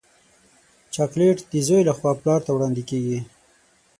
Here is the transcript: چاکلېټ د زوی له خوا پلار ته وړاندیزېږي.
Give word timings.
چاکلېټ 0.93 1.37
د 1.51 1.53
زوی 1.67 1.81
له 1.87 1.93
خوا 1.97 2.11
پلار 2.21 2.39
ته 2.45 2.51
وړاندیزېږي. 2.53 3.19